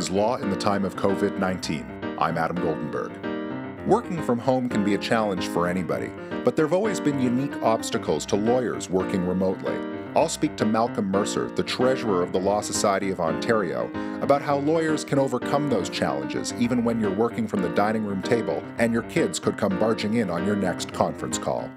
is 0.00 0.10
Law 0.10 0.36
in 0.36 0.48
the 0.48 0.56
Time 0.56 0.86
of 0.86 0.96
COVID 0.96 1.38
19. 1.38 2.16
I'm 2.18 2.38
Adam 2.38 2.56
Goldenberg. 2.56 3.86
Working 3.86 4.22
from 4.22 4.38
home 4.38 4.66
can 4.66 4.82
be 4.82 4.94
a 4.94 4.98
challenge 4.98 5.46
for 5.48 5.68
anybody, 5.68 6.10
but 6.42 6.56
there 6.56 6.64
have 6.64 6.72
always 6.72 6.98
been 6.98 7.20
unique 7.20 7.62
obstacles 7.62 8.24
to 8.26 8.36
lawyers 8.36 8.88
working 8.88 9.26
remotely. 9.26 9.76
I'll 10.16 10.30
speak 10.30 10.56
to 10.56 10.64
Malcolm 10.64 11.10
Mercer, 11.10 11.50
the 11.50 11.62
treasurer 11.62 12.22
of 12.22 12.32
the 12.32 12.40
Law 12.40 12.62
Society 12.62 13.10
of 13.10 13.20
Ontario, 13.20 13.90
about 14.22 14.40
how 14.40 14.60
lawyers 14.60 15.04
can 15.04 15.18
overcome 15.18 15.68
those 15.68 15.90
challenges 15.90 16.54
even 16.54 16.82
when 16.82 16.98
you're 16.98 17.14
working 17.14 17.46
from 17.46 17.60
the 17.60 17.68
dining 17.68 18.06
room 18.06 18.22
table 18.22 18.64
and 18.78 18.94
your 18.94 19.02
kids 19.02 19.38
could 19.38 19.58
come 19.58 19.78
barging 19.78 20.14
in 20.14 20.30
on 20.30 20.46
your 20.46 20.56
next 20.56 20.94
conference 20.94 21.36
call. 21.36 21.70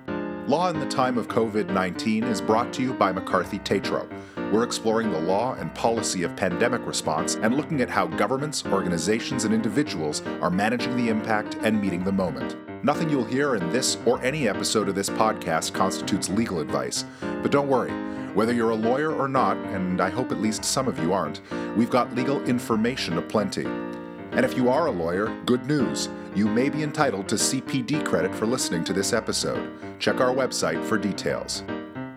Law 0.48 0.70
in 0.70 0.80
the 0.80 0.88
Time 0.88 1.18
of 1.18 1.28
COVID 1.28 1.74
19 1.74 2.24
is 2.24 2.40
brought 2.40 2.72
to 2.72 2.84
you 2.84 2.94
by 2.94 3.12
McCarthy 3.12 3.60
Tétrault. 3.60 4.10
We're 4.54 4.64
exploring 4.64 5.12
the 5.12 5.20
law 5.20 5.56
and 5.56 5.74
policy 5.74 6.22
of 6.22 6.36
pandemic 6.36 6.86
response 6.86 7.38
and 7.42 7.58
looking 7.58 7.82
at 7.82 7.90
how 7.90 8.06
governments, 8.06 8.64
organizations, 8.68 9.46
and 9.46 9.54
individuals 9.54 10.22
are 10.44 10.52
managing 10.52 10.96
the 10.96 11.10
impact 11.10 11.58
and 11.64 11.82
meeting 11.82 12.04
the 12.04 12.12
moment. 12.12 12.56
Nothing 12.86 13.10
you'll 13.10 13.26
hear 13.26 13.56
in 13.56 13.68
this 13.72 13.98
or 14.06 14.22
any 14.22 14.48
episode 14.48 14.88
of 14.88 14.94
this 14.94 15.10
podcast 15.10 15.74
constitutes 15.74 16.30
legal 16.30 16.60
advice, 16.60 17.04
but 17.42 17.52
don't 17.52 17.68
worry. 17.68 17.90
Whether 18.36 18.54
you're 18.54 18.70
a 18.70 18.76
lawyer 18.76 19.12
or 19.12 19.28
not, 19.28 19.58
and 19.58 20.00
I 20.00 20.12
hope 20.12 20.32
at 20.32 20.40
least 20.40 20.64
some 20.64 20.88
of 20.88 21.00
you 21.00 21.14
aren't, 21.14 21.42
we've 21.76 21.90
got 21.90 22.14
legal 22.14 22.40
information 22.44 23.18
aplenty. 23.18 23.66
And 23.66 24.46
if 24.46 24.56
you 24.56 24.70
are 24.70 24.86
a 24.86 24.92
lawyer, 24.92 25.36
good 25.48 25.66
news. 25.66 26.10
You 26.36 26.48
may 26.48 26.70
be 26.70 26.84
entitled 26.84 27.28
to 27.30 27.36
CPD 27.36 28.06
credit 28.06 28.36
for 28.36 28.46
listening 28.46 28.84
to 28.84 28.94
this 28.94 29.14
episode. 29.14 30.00
Check 30.00 30.22
our 30.22 30.32
website 30.32 30.86
for 30.86 31.00
details. 31.00 31.64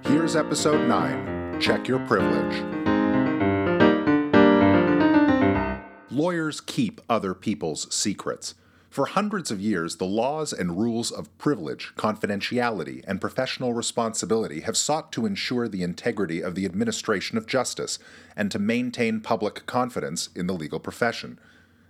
Here's 0.02 0.36
episode 0.36 0.86
9 0.86 1.35
Check 1.58 1.88
Your 1.88 2.00
Privilege. 2.00 2.62
Lawyers 6.10 6.60
keep 6.60 7.00
other 7.08 7.32
people's 7.32 7.92
secrets. 7.94 8.54
For 8.90 9.06
hundreds 9.06 9.50
of 9.50 9.60
years, 9.60 9.96
the 9.96 10.04
laws 10.04 10.52
and 10.52 10.78
rules 10.78 11.10
of 11.10 11.36
privilege, 11.38 11.92
confidentiality, 11.96 13.02
and 13.06 13.20
professional 13.20 13.72
responsibility 13.72 14.60
have 14.60 14.76
sought 14.76 15.12
to 15.12 15.26
ensure 15.26 15.66
the 15.66 15.82
integrity 15.82 16.40
of 16.40 16.54
the 16.54 16.66
administration 16.66 17.36
of 17.36 17.46
justice 17.46 17.98
and 18.36 18.50
to 18.50 18.58
maintain 18.58 19.20
public 19.20 19.66
confidence 19.66 20.28
in 20.34 20.46
the 20.46 20.54
legal 20.54 20.78
profession. 20.78 21.38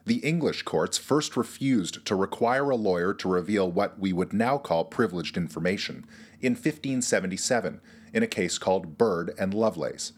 The 0.06 0.18
English 0.18 0.62
courts 0.62 0.98
first 0.98 1.36
refused 1.36 2.06
to 2.06 2.14
require 2.14 2.70
a 2.70 2.76
lawyer 2.76 3.12
to 3.14 3.28
reveal 3.28 3.68
what 3.68 3.98
we 3.98 4.12
would 4.12 4.32
now 4.32 4.56
call 4.56 4.84
privileged 4.84 5.36
information 5.36 6.06
in 6.40 6.52
1577 6.52 7.80
in 8.14 8.22
a 8.22 8.28
case 8.28 8.56
called 8.56 8.96
Berd 8.96 9.34
and 9.36 9.52
Lovelace. 9.52 10.12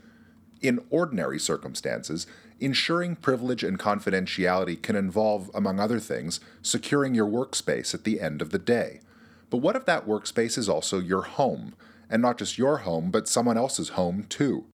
In 0.60 0.80
ordinary 0.90 1.38
circumstances, 1.38 2.26
ensuring 2.60 3.16
privilege 3.16 3.64
and 3.64 3.78
confidentiality 3.78 4.80
can 4.80 4.94
involve, 4.94 5.50
among 5.54 5.80
other 5.80 6.00
things, 6.00 6.38
securing 6.60 7.14
your 7.14 7.26
workspace 7.26 7.94
at 7.94 8.04
the 8.04 8.20
end 8.20 8.42
of 8.42 8.50
the 8.50 8.58
day. 8.58 9.00
But 9.48 9.58
what 9.58 9.74
if 9.74 9.86
that 9.86 10.06
workspace 10.06 10.58
is 10.58 10.68
also 10.68 10.98
your 10.98 11.22
home? 11.22 11.74
And 12.10 12.20
not 12.20 12.36
just 12.36 12.58
your 12.58 12.78
home, 12.78 13.10
but 13.10 13.26
someone 13.26 13.56
else's 13.56 13.90
home 13.90 14.24
too. 14.28 14.66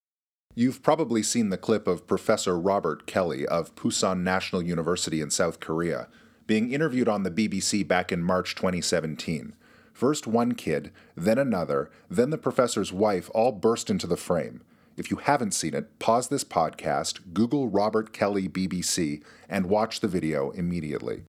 You've 0.56 0.84
probably 0.84 1.24
seen 1.24 1.48
the 1.48 1.58
clip 1.58 1.88
of 1.88 2.06
Professor 2.06 2.56
Robert 2.56 3.06
Kelly 3.06 3.44
of 3.44 3.74
Pusan 3.74 4.20
National 4.20 4.62
University 4.62 5.20
in 5.20 5.30
South 5.30 5.58
Korea 5.58 6.06
being 6.46 6.72
interviewed 6.72 7.08
on 7.08 7.24
the 7.24 7.30
BBC 7.30 7.86
back 7.88 8.12
in 8.12 8.22
March 8.22 8.54
2017. 8.54 9.56
First 9.92 10.28
one 10.28 10.52
kid, 10.52 10.92
then 11.16 11.38
another, 11.38 11.90
then 12.08 12.30
the 12.30 12.38
professor's 12.38 12.92
wife 12.92 13.30
all 13.34 13.50
burst 13.50 13.90
into 13.90 14.06
the 14.06 14.16
frame. 14.16 14.62
If 14.96 15.10
you 15.10 15.16
haven't 15.16 15.54
seen 15.54 15.74
it, 15.74 15.98
pause 15.98 16.28
this 16.28 16.44
podcast, 16.44 17.32
Google 17.32 17.68
Robert 17.68 18.12
Kelly 18.12 18.48
BBC, 18.48 19.22
and 19.48 19.66
watch 19.66 20.00
the 20.00 20.08
video 20.08 20.50
immediately. 20.50 21.22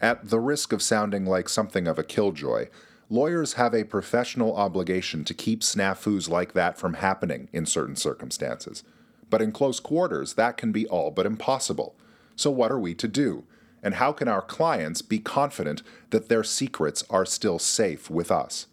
At 0.00 0.28
the 0.28 0.40
risk 0.40 0.72
of 0.72 0.82
sounding 0.82 1.24
like 1.24 1.48
something 1.48 1.88
of 1.88 1.98
a 1.98 2.04
killjoy, 2.04 2.66
lawyers 3.08 3.54
have 3.54 3.74
a 3.74 3.84
professional 3.84 4.56
obligation 4.56 5.24
to 5.24 5.34
keep 5.34 5.60
snafus 5.60 6.28
like 6.28 6.52
that 6.52 6.78
from 6.78 6.94
happening 6.94 7.48
in 7.52 7.66
certain 7.66 7.96
circumstances. 7.96 8.84
But 9.30 9.42
in 9.42 9.52
close 9.52 9.80
quarters, 9.80 10.34
that 10.34 10.56
can 10.56 10.72
be 10.72 10.86
all 10.86 11.10
but 11.10 11.26
impossible. 11.26 11.94
So, 12.36 12.50
what 12.50 12.70
are 12.70 12.78
we 12.78 12.94
to 12.94 13.08
do? 13.08 13.44
And 13.82 13.94
how 13.94 14.12
can 14.12 14.28
our 14.28 14.42
clients 14.42 15.02
be 15.02 15.18
confident 15.18 15.82
that 16.10 16.28
their 16.28 16.44
secrets 16.44 17.04
are 17.08 17.24
still 17.24 17.58
safe 17.58 18.10
with 18.10 18.30
us? 18.30 18.66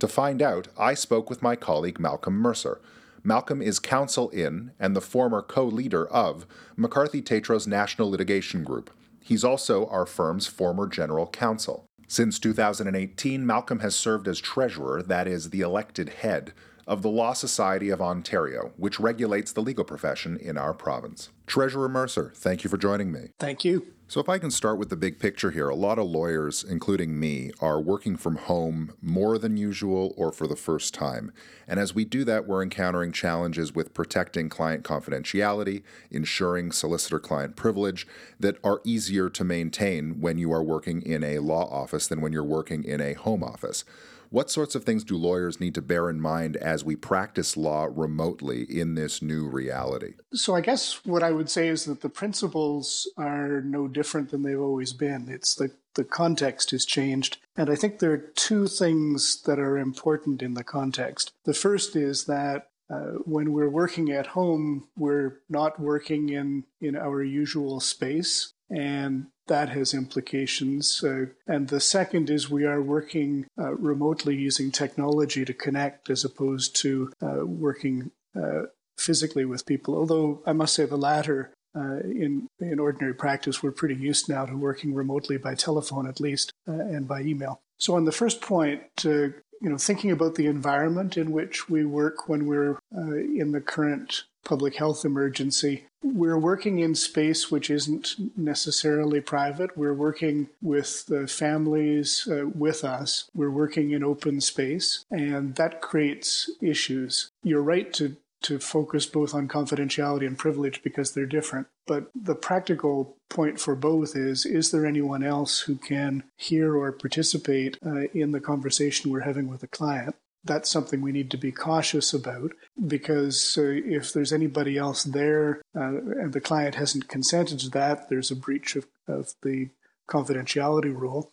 To 0.00 0.08
find 0.08 0.40
out, 0.40 0.68
I 0.78 0.94
spoke 0.94 1.28
with 1.28 1.42
my 1.42 1.56
colleague 1.56 2.00
Malcolm 2.00 2.34
Mercer 2.34 2.80
Malcolm 3.22 3.60
is 3.60 3.78
counsel 3.78 4.30
in 4.30 4.70
and 4.78 4.96
the 4.96 5.00
former 5.00 5.42
co 5.42 5.64
leader 5.64 6.06
of 6.08 6.46
McCarthy 6.76 7.20
Tétrault's 7.20 7.66
National 7.66 8.10
Litigation 8.10 8.64
Group. 8.64 8.90
He's 9.22 9.44
also 9.44 9.86
our 9.86 10.06
firm's 10.06 10.46
former 10.46 10.86
general 10.86 11.26
counsel. 11.26 11.84
Since 12.10 12.40
2018, 12.40 13.46
Malcolm 13.46 13.78
has 13.78 13.94
served 13.94 14.26
as 14.26 14.40
treasurer, 14.40 15.00
that 15.00 15.28
is, 15.28 15.50
the 15.50 15.60
elected 15.60 16.08
head, 16.08 16.52
of 16.86 17.02
the 17.02 17.10
Law 17.10 17.32
Society 17.32 17.90
of 17.90 18.00
Ontario, 18.00 18.72
which 18.76 19.00
regulates 19.00 19.52
the 19.52 19.62
legal 19.62 19.84
profession 19.84 20.36
in 20.36 20.56
our 20.56 20.74
province. 20.74 21.30
Treasurer 21.46 21.88
Mercer, 21.88 22.32
thank 22.34 22.64
you 22.64 22.70
for 22.70 22.76
joining 22.76 23.10
me. 23.10 23.30
Thank 23.38 23.64
you. 23.64 23.86
So, 24.10 24.18
if 24.18 24.28
I 24.28 24.38
can 24.38 24.50
start 24.50 24.76
with 24.76 24.88
the 24.88 24.96
big 24.96 25.20
picture 25.20 25.52
here, 25.52 25.68
a 25.68 25.76
lot 25.76 25.96
of 25.96 26.06
lawyers, 26.06 26.64
including 26.64 27.20
me, 27.20 27.52
are 27.60 27.80
working 27.80 28.16
from 28.16 28.34
home 28.34 28.92
more 29.00 29.38
than 29.38 29.56
usual 29.56 30.14
or 30.16 30.32
for 30.32 30.48
the 30.48 30.56
first 30.56 30.92
time. 30.92 31.32
And 31.68 31.78
as 31.78 31.94
we 31.94 32.04
do 32.04 32.24
that, 32.24 32.44
we're 32.44 32.64
encountering 32.64 33.12
challenges 33.12 33.72
with 33.72 33.94
protecting 33.94 34.48
client 34.48 34.82
confidentiality, 34.82 35.84
ensuring 36.10 36.72
solicitor 36.72 37.20
client 37.20 37.54
privilege 37.54 38.04
that 38.40 38.56
are 38.64 38.80
easier 38.82 39.30
to 39.30 39.44
maintain 39.44 40.20
when 40.20 40.38
you 40.38 40.52
are 40.52 40.62
working 40.62 41.02
in 41.02 41.22
a 41.22 41.38
law 41.38 41.70
office 41.70 42.08
than 42.08 42.20
when 42.20 42.32
you're 42.32 42.42
working 42.42 42.82
in 42.82 43.00
a 43.00 43.12
home 43.12 43.44
office. 43.44 43.84
What 44.30 44.48
sorts 44.48 44.76
of 44.76 44.84
things 44.84 45.02
do 45.02 45.16
lawyers 45.16 45.58
need 45.58 45.74
to 45.74 45.82
bear 45.82 46.08
in 46.08 46.20
mind 46.20 46.56
as 46.56 46.84
we 46.84 46.94
practice 46.94 47.56
law 47.56 47.88
remotely 47.90 48.62
in 48.62 48.94
this 48.94 49.20
new 49.20 49.48
reality? 49.48 50.14
So, 50.32 50.54
I 50.54 50.60
guess 50.60 51.04
what 51.04 51.24
I 51.24 51.32
would 51.32 51.50
say 51.50 51.66
is 51.66 51.84
that 51.86 52.00
the 52.00 52.08
principles 52.08 53.10
are 53.16 53.60
no 53.60 53.88
different 53.88 54.30
than 54.30 54.42
they've 54.42 54.60
always 54.60 54.92
been. 54.92 55.28
It's 55.28 55.56
the, 55.56 55.72
the 55.96 56.04
context 56.04 56.70
has 56.70 56.84
changed. 56.84 57.38
And 57.56 57.68
I 57.68 57.74
think 57.74 57.98
there 57.98 58.12
are 58.12 58.18
two 58.18 58.68
things 58.68 59.42
that 59.42 59.58
are 59.58 59.76
important 59.76 60.42
in 60.42 60.54
the 60.54 60.64
context. 60.64 61.32
The 61.44 61.52
first 61.52 61.96
is 61.96 62.26
that 62.26 62.68
uh, 62.88 63.18
when 63.24 63.52
we're 63.52 63.68
working 63.68 64.10
at 64.10 64.28
home, 64.28 64.88
we're 64.96 65.40
not 65.48 65.80
working 65.80 66.28
in, 66.28 66.64
in 66.80 66.96
our 66.96 67.22
usual 67.22 67.80
space. 67.80 68.52
And 68.70 69.26
that 69.50 69.68
has 69.70 69.92
implications. 69.92 71.02
Uh, 71.04 71.26
and 71.46 71.68
the 71.68 71.80
second 71.80 72.30
is 72.30 72.48
we 72.48 72.64
are 72.64 72.80
working 72.80 73.46
uh, 73.58 73.74
remotely 73.74 74.36
using 74.36 74.70
technology 74.70 75.44
to 75.44 75.52
connect 75.52 76.08
as 76.08 76.24
opposed 76.24 76.76
to 76.76 77.12
uh, 77.20 77.44
working 77.44 78.12
uh, 78.40 78.62
physically 78.96 79.44
with 79.44 79.66
people. 79.66 79.96
Although 79.96 80.42
I 80.46 80.52
must 80.54 80.74
say 80.74 80.86
the 80.86 80.96
latter. 80.96 81.52
Uh, 81.72 82.00
in 82.00 82.48
in 82.58 82.80
ordinary 82.80 83.14
practice, 83.14 83.62
we're 83.62 83.70
pretty 83.70 83.94
used 83.94 84.28
now 84.28 84.44
to 84.44 84.56
working 84.56 84.92
remotely 84.92 85.36
by 85.36 85.54
telephone, 85.54 86.08
at 86.08 86.18
least, 86.18 86.52
uh, 86.66 86.72
and 86.72 87.06
by 87.06 87.20
email. 87.20 87.60
So, 87.78 87.94
on 87.94 88.06
the 88.06 88.10
first 88.10 88.40
point, 88.40 88.82
you 89.04 89.32
know, 89.62 89.78
thinking 89.78 90.10
about 90.10 90.34
the 90.34 90.48
environment 90.48 91.16
in 91.16 91.30
which 91.30 91.70
we 91.70 91.84
work 91.84 92.28
when 92.28 92.46
we're 92.46 92.80
in 92.90 93.52
the 93.52 93.60
current 93.60 94.24
public 94.44 94.76
health 94.76 95.04
emergency. 95.04 95.86
We're 96.02 96.38
working 96.38 96.78
in 96.78 96.94
space 96.94 97.50
which 97.50 97.70
isn't 97.70 98.16
necessarily 98.36 99.20
private. 99.20 99.76
We're 99.76 99.94
working 99.94 100.48
with 100.62 101.06
the 101.06 101.26
families 101.26 102.26
uh, 102.30 102.46
with 102.48 102.84
us. 102.84 103.28
We're 103.34 103.50
working 103.50 103.90
in 103.90 104.02
open 104.02 104.40
space, 104.40 105.04
and 105.10 105.54
that 105.56 105.82
creates 105.82 106.50
issues. 106.60 107.30
You're 107.42 107.62
right 107.62 107.92
to 107.94 108.16
to 108.42 108.58
focus 108.58 109.06
both 109.06 109.34
on 109.34 109.48
confidentiality 109.48 110.26
and 110.26 110.38
privilege 110.38 110.82
because 110.82 111.12
they're 111.12 111.26
different. 111.26 111.66
But 111.86 112.10
the 112.14 112.34
practical 112.34 113.16
point 113.28 113.60
for 113.60 113.74
both 113.74 114.16
is 114.16 114.46
is 114.46 114.70
there 114.70 114.86
anyone 114.86 115.22
else 115.22 115.60
who 115.60 115.76
can 115.76 116.24
hear 116.36 116.76
or 116.76 116.92
participate 116.92 117.76
uh, 117.84 118.04
in 118.14 118.32
the 118.32 118.40
conversation 118.40 119.10
we're 119.10 119.20
having 119.20 119.48
with 119.48 119.62
a 119.62 119.68
client? 119.68 120.16
That's 120.44 120.70
something 120.70 121.00
we 121.00 121.12
need 121.12 121.30
to 121.30 121.36
be 121.36 121.52
cautious 121.52 122.14
about 122.14 122.52
because 122.86 123.56
uh, 123.58 123.62
if 123.62 124.12
there's 124.12 124.32
anybody 124.32 124.78
else 124.78 125.04
there 125.04 125.60
uh, 125.76 125.98
and 125.98 126.32
the 126.32 126.40
client 126.40 126.76
hasn't 126.76 127.08
consented 127.08 127.58
to 127.60 127.70
that, 127.70 128.08
there's 128.08 128.30
a 128.30 128.36
breach 128.36 128.76
of, 128.76 128.86
of 129.06 129.34
the 129.42 129.68
confidentiality 130.08 130.94
rule. 130.94 131.32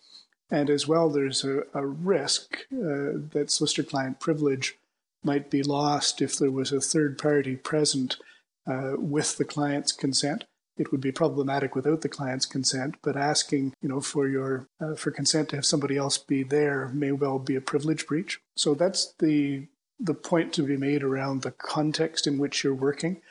And 0.49 0.69
as 0.69 0.87
well, 0.87 1.09
there's 1.09 1.43
a, 1.43 1.63
a 1.73 1.85
risk 1.85 2.57
uh, 2.71 3.19
that 3.33 3.47
solicitor 3.49 3.83
client 3.83 4.19
privilege 4.19 4.75
might 5.23 5.49
be 5.49 5.63
lost 5.63 6.21
if 6.21 6.37
there 6.37 6.51
was 6.51 6.71
a 6.71 6.79
third 6.79 7.17
party 7.17 7.55
present 7.55 8.17
uh, 8.65 8.93
with 8.97 9.37
the 9.37 9.45
client's 9.45 9.91
consent 9.91 10.45
it 10.77 10.91
would 10.91 11.01
be 11.01 11.11
problematic 11.11 11.75
without 11.75 12.01
the 12.01 12.09
client's 12.09 12.45
consent, 12.45 12.95
but 13.01 13.17
asking, 13.17 13.73
you 13.81 13.89
know, 13.89 14.01
for 14.01 14.27
your 14.27 14.67
uh, 14.79 14.95
for 14.95 15.11
consent 15.11 15.49
to 15.49 15.55
have 15.57 15.65
somebody 15.65 15.97
else 15.97 16.17
be 16.17 16.43
there 16.43 16.89
may 16.93 17.11
well 17.11 17.39
be 17.39 17.55
a 17.55 17.61
privilege 17.61 18.05
breach. 18.07 18.39
So 18.55 18.73
that's 18.75 19.13
the 19.19 19.67
the 19.99 20.13
point 20.13 20.53
to 20.53 20.63
be 20.63 20.77
made 20.77 21.03
around 21.03 21.41
the 21.41 21.51
context 21.51 22.27
in 22.27 22.37
which 22.37 22.63
you're 22.63 22.75
working. 22.75 23.21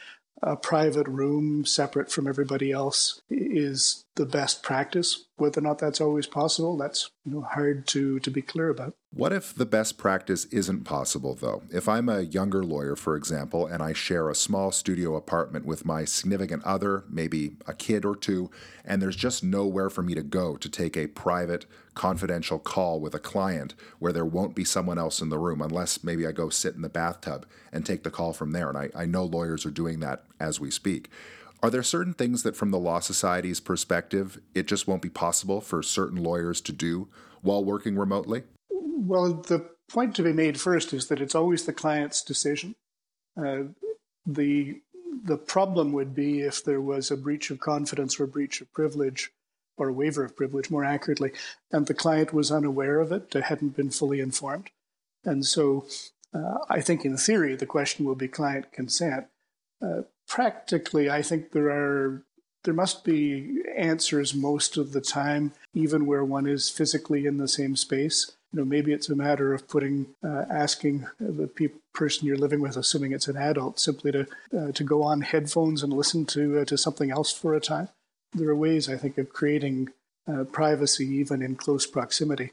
a 0.43 0.57
private 0.57 1.09
room 1.09 1.65
separate 1.65 2.11
from 2.11 2.27
everybody 2.27 2.71
else 2.73 3.21
is 3.31 4.05
the 4.17 4.27
best 4.27 4.63
practice. 4.63 5.27
Whether 5.37 5.61
or 5.61 5.63
not 5.63 5.79
that's 5.79 6.01
always 6.01 6.27
possible, 6.27 6.77
that's 6.79 7.11
you 7.25 7.33
know, 7.33 7.43
hard 7.43 7.87
to, 7.89 8.19
to 8.21 8.31
be 8.31 8.41
clear 8.41 8.71
about. 8.71 8.95
What 9.11 9.33
if 9.33 9.55
the 9.55 9.67
best 9.67 9.99
practice 9.99 10.47
isn't 10.47 10.85
possible, 10.85 11.35
though? 11.35 11.63
If 11.71 11.89
I'm 11.89 12.09
a 12.09 12.23
younger 12.23 12.65
lawyer, 12.65 12.97
for 12.97 13.17
example, 13.17 13.67
and 13.67 13.83
I 13.83 13.93
share 13.93 14.29
a 14.29 14.35
small 14.35 14.73
studio 14.73 15.15
apartment 15.15 15.67
with 15.67 15.85
my 15.85 16.05
significant 16.05 16.65
other, 16.65 17.05
maybe 17.09 17.57
a 17.67 17.75
kid 17.75 18.05
or 18.05 18.17
two, 18.17 18.51
and 18.85 19.01
there's 19.01 19.17
just 19.17 19.45
nowhere 19.45 19.91
for 19.91 20.03
me 20.03 20.15
to 20.15 20.23
go 20.23 20.57
to 20.57 20.69
take 20.69 20.97
a 20.97 21.07
private, 21.07 21.67
confidential 21.95 22.59
call 22.59 23.01
with 23.01 23.15
a 23.15 23.19
client 23.19 23.75
where 23.99 24.12
there 24.12 24.25
won't 24.25 24.55
be 24.55 24.65
someone 24.65 24.99
else 24.99 25.21
in 25.21 25.29
the 25.29 25.39
room, 25.39 25.61
unless 25.61 26.03
maybe 26.03 26.27
I 26.27 26.33
go 26.33 26.49
sit 26.49 26.75
in 26.75 26.83
the 26.83 26.89
bathtub 26.89 27.47
and 27.73 27.85
take 27.85 28.05
the 28.05 28.11
call 28.11 28.33
from 28.33 28.53
there. 28.53 28.71
And 28.71 28.79
I, 28.79 28.91
I 28.95 29.05
know 29.05 29.25
lawyers 29.25 29.67
are 29.67 29.71
doing 29.71 30.01
that 30.01 30.25
as 30.41 30.59
we 30.61 30.71
speak. 30.71 31.11
Are 31.62 31.70
there 31.70 31.82
certain 31.82 32.12
things 32.12 32.43
that, 32.43 32.56
from 32.56 32.70
the 32.70 32.79
Law 32.79 33.00
Society's 33.00 33.61
perspective, 33.61 34.41
it 34.55 34.67
just 34.67 34.87
won't 34.87 35.03
be 35.03 35.08
possible 35.08 35.61
for 35.61 35.82
certain 35.82 36.23
lawyers 36.23 36.61
to 36.62 36.73
do 36.73 37.08
while 37.43 37.64
working 37.64 37.97
remotely? 37.97 38.44
Well, 38.70 39.35
the 39.35 39.70
point 39.88 40.14
to 40.17 40.23
be 40.23 40.32
made 40.32 40.61
first 40.61 40.93
is 40.93 41.08
that 41.08 41.20
it's 41.20 41.35
always 41.35 41.64
the 41.64 41.73
client's 41.73 42.23
decision. 42.23 42.75
Uh, 43.37 43.64
the 44.26 44.81
the 45.25 45.38
problem 45.38 45.93
would 45.93 46.14
be 46.14 46.41
if 46.41 46.62
there 46.62 46.81
was 46.81 47.11
a 47.11 47.17
breach 47.17 47.50
of 47.50 47.59
confidence 47.59 48.20
or 48.20 48.26
breach 48.26 48.61
of 48.61 48.73
privilege 48.73 49.31
or 49.79 49.88
a 49.88 49.93
waiver 49.93 50.25
of 50.25 50.37
privilege, 50.37 50.70
more 50.70 50.85
accurately, 50.85 51.32
and 51.70 51.87
the 51.87 51.94
client 51.94 52.32
was 52.32 52.52
unaware 52.52 53.00
of 53.00 53.12
it, 53.12 53.32
hadn't 53.32 53.76
been 53.76 53.91
fully 53.91 54.20
informed. 54.20 54.70
And 55.25 55.44
so 55.44 55.87
uh, 56.35 56.59
I 56.69 56.81
think 56.81 57.05
in 57.05 57.17
theory 57.17 57.56
the 57.56 57.67
question 57.67 58.05
will 58.05 58.14
be 58.14 58.29
client 58.29 58.73
consent. 58.73 59.26
Uh, 59.82 60.02
practically, 60.28 61.11
I 61.11 61.23
think 61.23 61.52
there 61.52 61.70
are 61.70 62.23
there 62.64 62.75
must 62.75 63.05
be 63.05 63.62
answers 63.76 64.34
most 64.34 64.76
of 64.76 64.93
the 64.93 65.00
time, 65.00 65.52
even 65.73 66.05
where 66.05 66.25
one 66.25 66.49
is 66.49 66.69
physically 66.69 67.25
in 67.25 67.37
the 67.38 67.46
same 67.46 67.76
space. 67.76 68.32
You 68.52 68.58
know, 68.58 68.64
maybe 68.64 68.93
it's 68.93 69.08
a 69.08 69.14
matter 69.14 69.55
of 69.55 69.69
putting, 69.69 70.06
uh, 70.25 70.44
asking 70.50 71.06
the 71.20 71.46
pe- 71.46 71.69
person 71.94 72.26
you're 72.26 72.37
living 72.37 72.61
with, 72.61 72.76
assuming 72.76 73.12
it's 73.12 73.28
an 73.28 73.37
adult, 73.37 73.78
simply 73.78 74.11
to 74.12 74.26
uh, 74.56 74.73
to 74.73 74.84
go 74.84 75.02
on 75.02 75.20
headphones 75.20 75.82
and 75.82 75.93
listen 75.93 76.26
to 76.26 76.61
uh, 76.61 76.64
to 76.64 76.76
something 76.76 77.11
else 77.11 77.32
for 77.32 77.55
a 77.55 77.61
time. 77.61 77.88
There 78.32 78.49
are 78.49 78.56
ways, 78.56 78.88
I 78.88 78.96
think, 78.96 79.17
of 79.19 79.32
creating 79.32 79.90
uh, 80.26 80.44
privacy 80.44 81.06
even 81.06 81.43
in 81.43 81.55
close 81.56 81.87
proximity. 81.87 82.50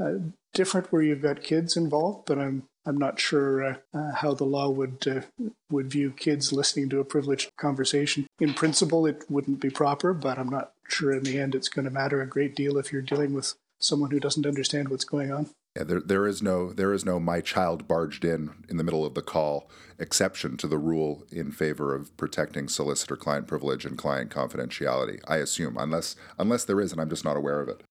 Uh, 0.00 0.14
different 0.54 0.92
where 0.92 1.02
you've 1.02 1.22
got 1.22 1.42
kids 1.42 1.76
involved, 1.76 2.26
but 2.26 2.38
I'm 2.38 2.64
I'm 2.88 2.96
not 2.96 3.20
sure 3.20 3.64
uh, 3.64 3.74
uh, 3.92 4.12
how 4.14 4.32
the 4.32 4.44
law 4.44 4.70
would 4.70 5.06
uh, 5.06 5.50
would 5.70 5.90
view 5.90 6.10
kids 6.10 6.54
listening 6.54 6.88
to 6.88 7.00
a 7.00 7.04
privileged 7.04 7.54
conversation. 7.58 8.26
In 8.40 8.54
principle, 8.54 9.04
it 9.04 9.24
wouldn't 9.28 9.60
be 9.60 9.68
proper, 9.68 10.14
but 10.14 10.38
I'm 10.38 10.48
not 10.48 10.72
sure 10.88 11.12
in 11.12 11.22
the 11.22 11.38
end 11.38 11.54
it's 11.54 11.68
going 11.68 11.84
to 11.84 11.90
matter 11.90 12.22
a 12.22 12.26
great 12.26 12.56
deal 12.56 12.78
if 12.78 12.90
you're 12.90 13.02
dealing 13.02 13.34
with 13.34 13.54
someone 13.78 14.10
who 14.10 14.18
doesn't 14.18 14.46
understand 14.46 14.88
what's 14.88 15.04
going 15.04 15.30
on. 15.30 15.50
Yeah, 15.76 15.84
there, 15.84 16.00
there 16.00 16.26
is 16.26 16.40
no 16.40 16.72
there 16.72 16.94
is 16.94 17.04
no 17.04 17.20
my 17.20 17.42
child 17.42 17.86
barged 17.86 18.24
in 18.24 18.64
in 18.70 18.78
the 18.78 18.84
middle 18.84 19.04
of 19.04 19.12
the 19.12 19.22
call 19.22 19.70
exception 19.98 20.56
to 20.56 20.66
the 20.66 20.78
rule 20.78 21.24
in 21.30 21.52
favor 21.52 21.94
of 21.94 22.16
protecting 22.16 22.68
solicitor 22.68 23.16
client 23.16 23.46
privilege 23.46 23.84
and 23.84 23.98
client 23.98 24.30
confidentiality. 24.30 25.20
I 25.28 25.36
assume, 25.36 25.76
unless 25.76 26.16
unless 26.38 26.64
there 26.64 26.80
is, 26.80 26.92
and 26.92 27.02
I'm 27.02 27.10
just 27.10 27.24
not 27.24 27.36
aware 27.36 27.60
of 27.60 27.68
it. 27.68 27.82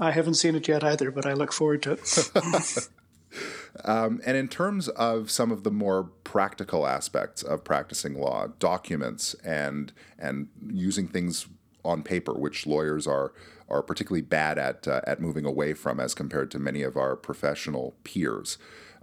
I 0.00 0.12
haven't 0.12 0.34
seen 0.34 0.54
it 0.54 0.66
yet 0.66 0.82
either, 0.82 1.10
but 1.10 1.26
I 1.26 1.34
look 1.34 1.52
forward 1.52 1.82
to 1.82 1.92
it. 1.92 2.88
Um, 3.84 4.20
and 4.24 4.36
in 4.36 4.48
terms 4.48 4.88
of 4.88 5.30
some 5.30 5.50
of 5.52 5.62
the 5.62 5.70
more 5.70 6.04
practical 6.24 6.86
aspects 6.86 7.42
of 7.42 7.64
practicing 7.64 8.14
law, 8.14 8.48
documents 8.58 9.34
and 9.44 9.92
and 10.18 10.48
using 10.68 11.08
things 11.08 11.46
on 11.84 12.02
paper, 12.02 12.32
which 12.32 12.66
lawyers 12.66 13.06
are 13.06 13.32
are 13.68 13.82
particularly 13.82 14.22
bad 14.22 14.58
at 14.58 14.86
uh, 14.86 15.00
at 15.06 15.20
moving 15.20 15.44
away 15.44 15.74
from 15.74 16.00
as 16.00 16.14
compared 16.14 16.50
to 16.52 16.58
many 16.58 16.82
of 16.82 16.96
our 16.96 17.16
professional 17.16 17.96
peers. 18.04 18.58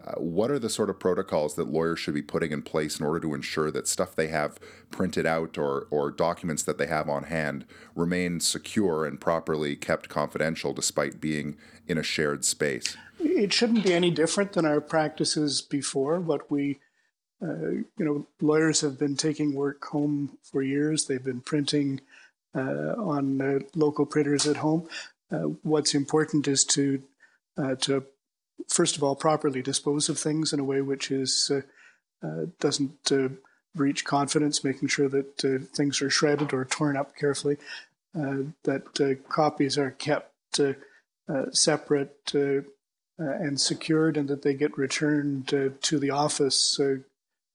Uh, 0.06 0.16
what 0.16 0.52
are 0.52 0.60
the 0.60 0.70
sort 0.70 0.90
of 0.90 1.00
protocols 1.00 1.56
that 1.56 1.72
lawyers 1.72 1.98
should 1.98 2.14
be 2.14 2.22
putting 2.22 2.52
in 2.52 2.62
place 2.62 3.00
in 3.00 3.06
order 3.06 3.22
to 3.22 3.34
ensure 3.34 3.72
that 3.72 3.88
stuff 3.88 4.14
they 4.14 4.28
have 4.28 4.60
printed 4.92 5.26
out 5.26 5.58
or, 5.58 5.88
or 5.92 6.12
documents 6.12 6.64
that 6.64 6.78
they 6.78 6.88
have 6.88 7.08
on 7.08 7.24
hand 7.24 7.66
remain 7.96 8.42
secure 8.42 9.06
and 9.06 9.22
properly 9.22 9.78
kept 9.78 10.10
confidential 10.10 10.74
despite 10.74 11.22
being 11.22 11.56
in 11.88 11.98
a 11.98 12.04
shared 12.04 12.44
space? 12.44 12.98
It 13.35 13.53
shouldn't 13.53 13.83
be 13.83 13.94
any 13.94 14.12
different 14.12 14.53
than 14.53 14.65
our 14.65 14.81
practices 14.81 15.62
before. 15.62 16.19
What 16.19 16.50
we, 16.51 16.80
uh, 17.41 17.71
you 17.71 17.88
know, 17.97 18.27
lawyers 18.41 18.81
have 18.81 18.97
been 18.97 19.15
taking 19.15 19.53
work 19.53 19.83
home 19.85 20.38
for 20.44 20.62
years. 20.62 21.06
They've 21.06 21.24
been 21.24 21.41
printing 21.41 22.01
uh, 22.56 22.94
on 22.97 23.41
uh, 23.41 23.59
local 23.75 24.06
printers 24.06 24.45
at 24.45 24.57
home. 24.57 24.88
Uh, 25.31 25.50
what's 25.63 25.95
important 25.95 26.47
is 26.47 26.63
to 26.63 27.01
uh, 27.57 27.75
to 27.75 28.06
first 28.69 28.95
of 28.95 29.03
all 29.03 29.15
properly 29.15 29.62
dispose 29.62 30.07
of 30.09 30.19
things 30.19 30.53
in 30.53 30.59
a 30.59 30.63
way 30.63 30.81
which 30.81 31.09
is 31.09 31.51
uh, 32.24 32.45
doesn't 32.59 33.12
breach 33.75 34.06
confidence, 34.06 34.63
making 34.63 34.88
sure 34.88 35.09
that 35.09 35.69
things 35.75 36.01
are 36.01 36.09
shredded 36.12 36.53
or 36.53 36.63
torn 36.63 36.95
up 36.95 37.15
carefully, 37.15 37.57
that 38.13 39.18
copies 39.27 39.77
are 39.77 39.91
kept 39.91 40.59
separate 41.51 42.31
and 43.18 43.60
secured, 43.60 44.18
and 44.18 44.27
that 44.27 44.42
they 44.42 44.54
get 44.54 44.77
returned 44.77 45.54
uh, 45.54 45.69
to 45.81 46.00
the 46.00 46.10
office 46.10 46.80
uh, 46.80 46.95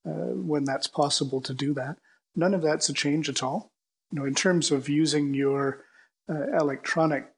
when 0.04 0.64
that's 0.64 0.86
possible 0.86 1.40
to 1.40 1.52
do 1.52 1.74
that. 1.74 1.98
None 2.36 2.54
of 2.54 2.62
that's 2.62 2.88
a 2.88 2.92
change 2.92 3.28
at 3.28 3.42
all. 3.42 3.70
You 4.10 4.20
know, 4.20 4.24
in 4.24 4.34
terms 4.34 4.70
of 4.70 4.88
using 4.88 5.34
your 5.34 5.84
electronic 6.28 7.32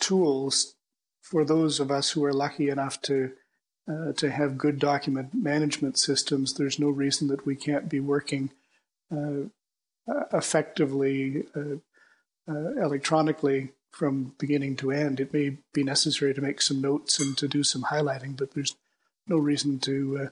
tools, 0.00 0.74
for 1.20 1.44
those 1.44 1.80
of 1.80 1.90
us 1.90 2.10
who 2.10 2.24
are 2.24 2.32
lucky 2.32 2.68
enough 2.68 3.00
to 3.02 3.32
uh, 3.90 4.12
to 4.12 4.30
have 4.30 4.58
good 4.58 4.78
document 4.78 5.34
management 5.34 5.98
systems, 5.98 6.54
there's 6.54 6.78
no 6.78 6.88
reason 6.88 7.28
that 7.28 7.44
we 7.44 7.56
can't 7.56 7.88
be 7.88 7.98
working 7.98 8.50
uh, 9.10 9.48
effectively 10.32 11.44
uh, 11.56 11.76
electronically 12.80 13.72
from 13.90 14.34
beginning 14.38 14.76
to 14.76 14.90
end. 14.90 15.20
It 15.20 15.32
may 15.32 15.58
be 15.72 15.82
necessary 15.82 16.34
to 16.34 16.40
make 16.40 16.62
some 16.62 16.80
notes 16.80 17.18
and 17.20 17.36
to 17.38 17.48
do 17.48 17.62
some 17.62 17.84
highlighting, 17.84 18.36
but 18.36 18.54
there's 18.54 18.76
no 19.26 19.36
reason 19.36 19.78
to 19.80 20.28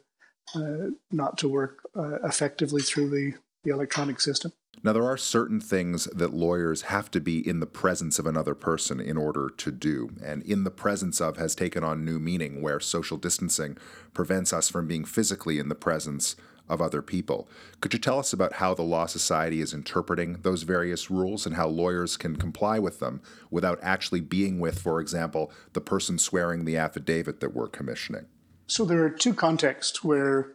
uh, 0.55 0.59
uh, 0.59 0.91
not 1.11 1.39
to 1.39 1.49
work 1.49 1.81
uh, 1.97 2.19
effectively 2.25 2.83
through 2.83 3.11
the, 3.11 3.35
the 3.65 3.71
electronic 3.71 4.21
system. 4.21 4.53
Now, 4.83 4.93
there 4.93 5.05
are 5.05 5.17
certain 5.17 5.61
things 5.61 6.05
that 6.05 6.33
lawyers 6.33 6.83
have 6.83 7.11
to 7.11 7.21
be 7.21 7.47
in 7.47 7.59
the 7.61 7.67
presence 7.67 8.19
of 8.19 8.27
another 8.27 8.55
person 8.55 9.01
in 9.01 9.17
order 9.17 9.51
to 9.57 9.73
do. 9.73 10.11
And 10.23 10.43
in 10.43 10.63
the 10.65 10.71
presence 10.71 11.21
of 11.21 11.37
has 11.37 11.55
taken 11.55 11.83
on 11.83 12.05
new 12.05 12.21
meaning, 12.21 12.63
where 12.63 12.79
social 12.79 13.17
distancing 13.19 13.77
prevents 14.15 14.53
us 14.53 14.69
from 14.69 14.87
being 14.87 15.05
physically 15.05 15.59
in 15.59 15.69
the 15.69 15.75
presence 15.75 16.37
of 16.69 16.83
other 16.83 17.03
people. 17.03 17.49
Could 17.81 17.93
you 17.93 17.99
tell 17.99 18.19
us 18.19 18.33
about 18.33 18.55
how 18.55 18.75
the 18.75 18.83
Law 18.83 19.07
Society 19.07 19.61
is 19.61 19.73
interpreting 19.73 20.41
those 20.43 20.63
various 20.63 21.11
rules 21.11 21.47
and 21.47 21.57
how 21.57 21.69
lawyers 21.69 22.17
can 22.17 22.37
comply 22.37 22.79
with 22.79 23.01
them 23.01 23.21
without 23.51 23.79
actually 23.83 24.21
being 24.21 24.61
with, 24.61 24.81
for 24.81 25.01
example, 25.01 25.53
the 25.73 25.81
person 25.81 26.19
swearing 26.19 26.65
the 26.65 26.77
affidavit 26.77 27.41
that 27.41 27.55
we're 27.55 27.69
commissioning? 27.69 28.27
So 28.67 28.85
there 28.85 29.03
are 29.05 29.11
two 29.11 29.33
contexts 29.33 30.05
where 30.05 30.53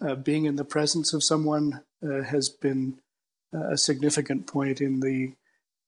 uh, 0.00 0.14
being 0.14 0.44
in 0.44 0.56
the 0.56 0.64
presence 0.64 1.12
of 1.12 1.24
someone 1.24 1.82
uh, 2.06 2.22
has 2.22 2.48
been 2.48 2.98
uh, 3.54 3.70
a 3.72 3.76
significant 3.76 4.46
point 4.46 4.80
in 4.80 5.00
the 5.00 5.32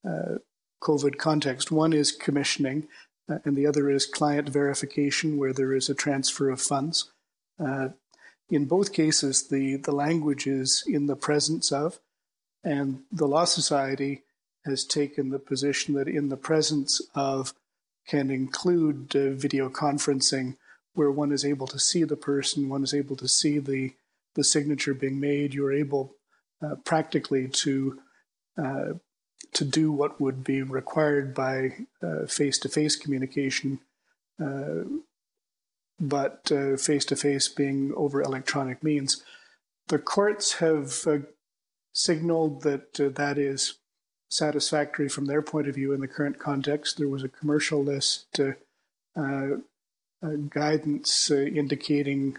uh, 0.08 0.38
COVID 0.82 1.18
context. 1.18 1.70
One 1.70 1.92
is 1.92 2.12
commissioning, 2.12 2.88
uh, 3.30 3.38
and 3.44 3.56
the 3.56 3.66
other 3.66 3.90
is 3.90 4.06
client 4.06 4.48
verification, 4.48 5.36
where 5.36 5.52
there 5.52 5.74
is 5.74 5.88
a 5.88 5.94
transfer 5.94 6.50
of 6.50 6.60
funds. 6.60 7.10
In 8.50 8.64
both 8.64 8.92
cases, 8.92 9.48
the, 9.48 9.76
the 9.76 9.92
language 9.92 10.46
is 10.46 10.82
in 10.86 11.06
the 11.06 11.16
presence 11.16 11.70
of, 11.70 11.98
and 12.64 13.02
the 13.12 13.28
Law 13.28 13.44
Society 13.44 14.22
has 14.64 14.84
taken 14.84 15.30
the 15.30 15.38
position 15.38 15.94
that 15.94 16.08
in 16.08 16.28
the 16.28 16.36
presence 16.36 17.00
of 17.14 17.54
can 18.06 18.30
include 18.30 19.14
uh, 19.14 19.30
video 19.30 19.68
conferencing 19.68 20.56
where 20.94 21.10
one 21.10 21.30
is 21.30 21.44
able 21.44 21.66
to 21.66 21.78
see 21.78 22.04
the 22.04 22.16
person, 22.16 22.68
one 22.68 22.82
is 22.82 22.94
able 22.94 23.16
to 23.16 23.28
see 23.28 23.58
the, 23.58 23.92
the 24.34 24.42
signature 24.42 24.94
being 24.94 25.20
made, 25.20 25.54
you're 25.54 25.72
able 25.72 26.14
uh, 26.62 26.74
practically 26.84 27.48
to 27.48 28.00
uh, 28.60 28.94
to 29.52 29.64
do 29.64 29.92
what 29.92 30.20
would 30.20 30.42
be 30.42 30.62
required 30.62 31.32
by 31.32 31.70
face 32.26 32.58
to 32.58 32.68
face 32.68 32.96
communication 32.96 33.78
uh, 34.42 34.82
but 36.00 36.50
face 36.78 37.04
to 37.06 37.16
face 37.16 37.48
being 37.48 37.92
over 37.96 38.22
electronic 38.22 38.82
means. 38.82 39.22
The 39.88 39.98
courts 39.98 40.54
have 40.54 41.06
uh, 41.06 41.18
signaled 41.92 42.62
that 42.62 43.00
uh, 43.00 43.08
that 43.14 43.38
is 43.38 43.74
satisfactory 44.30 45.08
from 45.08 45.24
their 45.24 45.40
point 45.40 45.68
of 45.68 45.74
view 45.74 45.92
in 45.92 46.00
the 46.00 46.08
current 46.08 46.38
context. 46.38 46.98
There 46.98 47.08
was 47.08 47.24
a 47.24 47.28
commercial 47.28 47.82
list 47.82 48.38
uh, 48.38 49.56
guidance 50.50 51.30
indicating 51.30 52.36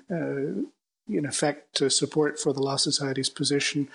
in 1.09 1.25
effect, 1.25 1.81
support 1.91 2.39
for 2.39 2.53
the 2.53 2.61
Law 2.61 2.75
Society's 2.75 3.29
position. 3.29 3.89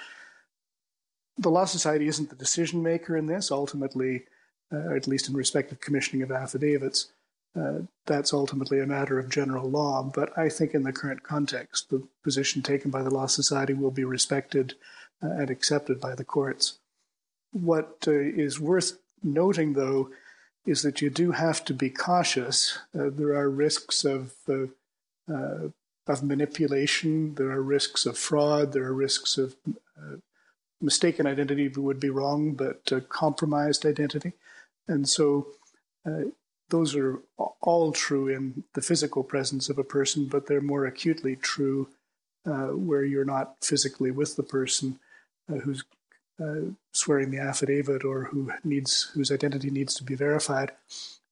The 1.38 1.50
Law 1.50 1.64
Society 1.64 2.09
isn't 2.09 2.30
the 2.30 2.37
decision 2.37 2.83
maker 2.83 3.16
in 3.16 3.26
this. 3.26 3.50
Ultimately, 3.50 4.25
uh, 4.73 4.94
at 4.94 5.06
least 5.06 5.28
in 5.28 5.35
respect 5.35 5.71
of 5.71 5.80
commissioning 5.80 6.23
of 6.23 6.33
affidavits, 6.33 7.12
uh, 7.58 7.80
that's 8.06 8.32
ultimately 8.32 8.80
a 8.80 8.87
matter 8.87 9.18
of 9.18 9.30
general 9.30 9.70
law. 9.70 10.02
But 10.02 10.37
I 10.37 10.49
think 10.49 10.75
in 10.75 10.82
the 10.82 10.92
current 10.92 11.23
context, 11.23 11.90
the 11.90 12.06
position 12.23 12.62
taken 12.62 12.90
by 12.90 13.02
the 13.02 13.11
Law 13.11 13.26
Society 13.26 13.75
will 13.75 13.92
be 13.92 14.04
respected 14.04 14.75
uh, 15.23 15.28
and 15.28 15.50
accepted 15.50 16.00
by 16.00 16.14
the 16.14 16.25
courts. 16.25 16.78
What 17.52 18.04
uh, 18.08 18.12
is 18.12 18.58
worth 18.58 18.99
noting, 19.23 19.75
though, 19.75 20.11
is 20.66 20.82
that 20.82 21.00
you 21.00 21.11
do 21.11 21.30
have 21.30 21.64
to 21.66 21.75
be 21.75 21.90
cautious. 21.90 22.78
Uh, 22.99 23.11
there 23.11 23.34
are 23.34 23.49
risks 23.49 24.04
of 24.04 24.34
uh, 24.49 24.66
uh, 25.32 25.68
of 26.06 26.23
manipulation. 26.23 27.34
There 27.37 27.50
are 27.50 27.62
risks 27.62 28.04
of 28.04 28.18
fraud. 28.18 28.73
There 28.73 28.84
are 28.84 28.92
risks 28.92 29.38
of 29.38 29.54
mistaken 30.80 31.26
identity 31.26 31.68
would 31.68 32.00
be 32.00 32.11
wrong, 32.11 32.52
but 32.52 33.08
compromised 33.08 33.87
identity, 33.87 34.32
and 34.87 35.08
so 35.08 35.46
those 36.71 36.97
are 36.97 37.21
all 37.61 37.92
true 37.92 38.28
in 38.28 38.64
the 38.75 38.83
physical 38.83 39.23
presence 39.23 39.68
of 39.68 39.78
a 39.78 39.85
person, 39.85 40.26
but 40.26 40.47
they're 40.47 40.61
more 40.61 40.87
acutely 40.87 41.37
true 41.37 41.88
uh, 42.47 42.68
where 42.68 43.04
you're 43.04 43.25
not 43.25 43.56
physically 43.62 44.11
with 44.11 44.37
the 44.37 44.42
person 44.42 44.99
uh, 45.50 45.56
who's 45.56 45.85
uh, 46.42 46.73
swearing 46.92 47.30
the 47.30 47.38
affidavit 47.38 48.04
or 48.04 48.25
who 48.25 48.50
needs 48.64 49.11
whose 49.14 49.30
identity 49.30 49.71
needs 49.71 49.94
to 49.94 50.04
be 50.04 50.14
verified. 50.14 50.73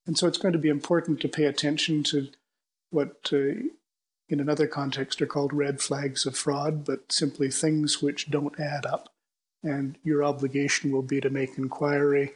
And 0.06 0.16
so 0.16 0.26
it's 0.26 0.38
going 0.38 0.52
to 0.52 0.58
be 0.58 0.68
important 0.68 1.20
to 1.20 1.28
pay 1.28 1.44
attention 1.44 2.02
to 2.04 2.28
what, 2.90 3.30
uh, 3.32 3.54
in 4.28 4.40
another 4.40 4.66
context, 4.66 5.20
are 5.22 5.26
called 5.26 5.52
red 5.52 5.80
flags 5.80 6.26
of 6.26 6.36
fraud, 6.36 6.84
but 6.84 7.10
simply 7.10 7.50
things 7.50 8.02
which 8.02 8.30
don't 8.30 8.58
add 8.60 8.86
up. 8.86 9.08
And 9.62 9.96
your 10.02 10.24
obligation 10.24 10.90
will 10.90 11.02
be 11.02 11.20
to 11.20 11.30
make 11.30 11.56
inquiry 11.56 12.32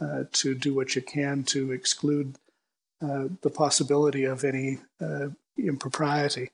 uh, 0.00 0.24
to 0.32 0.54
do 0.54 0.74
what 0.74 0.94
you 0.96 1.02
can 1.02 1.44
to 1.44 1.72
exclude 1.72 2.36
uh, 3.02 3.24
the 3.42 3.50
possibility 3.50 4.24
of 4.24 4.44
any 4.44 4.78
uh, 5.00 5.28
impropriety 5.58 6.50